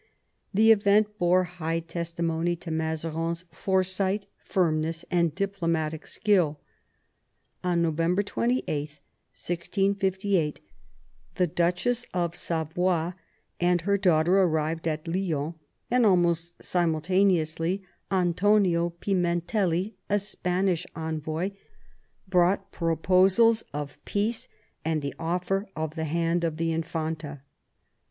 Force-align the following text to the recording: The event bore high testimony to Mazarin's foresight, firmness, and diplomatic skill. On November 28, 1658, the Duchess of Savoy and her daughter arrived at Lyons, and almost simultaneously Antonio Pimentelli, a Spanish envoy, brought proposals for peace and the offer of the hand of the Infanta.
The 0.51 0.71
event 0.71 1.15
bore 1.19 1.43
high 1.43 1.79
testimony 1.79 2.55
to 2.55 2.71
Mazarin's 2.71 3.45
foresight, 3.51 4.25
firmness, 4.43 5.05
and 5.11 5.35
diplomatic 5.35 6.07
skill. 6.07 6.59
On 7.63 7.83
November 7.83 8.23
28, 8.23 8.65
1658, 8.89 10.59
the 11.35 11.45
Duchess 11.45 12.07
of 12.15 12.35
Savoy 12.35 13.13
and 13.59 13.81
her 13.81 13.95
daughter 13.95 14.41
arrived 14.41 14.87
at 14.87 15.07
Lyons, 15.07 15.53
and 15.91 16.03
almost 16.03 16.63
simultaneously 16.63 17.83
Antonio 18.09 18.89
Pimentelli, 19.01 19.93
a 20.09 20.17
Spanish 20.17 20.87
envoy, 20.95 21.51
brought 22.27 22.71
proposals 22.71 23.63
for 23.71 23.87
peace 24.05 24.47
and 24.83 25.03
the 25.03 25.13
offer 25.19 25.67
of 25.75 25.93
the 25.93 26.05
hand 26.05 26.43
of 26.43 26.57
the 26.57 26.71
Infanta. 26.71 27.43